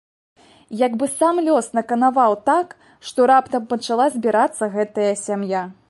Як 0.79 0.95
бы 1.01 1.09
сам 1.19 1.41
лёс 1.49 1.67
наканаваў 1.79 2.33
так, 2.49 2.73
што 3.11 3.19
раптам 3.33 3.71
пачала 3.75 4.05
збірацца 4.17 4.73
гэтая 4.79 5.13
сям'я. 5.27 5.63